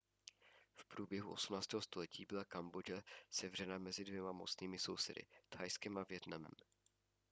[0.75, 1.67] v průběhu 18.
[1.79, 6.51] století byla kambodža sevřena mezi dvěma mocnými sousedy thajskem a vietnamem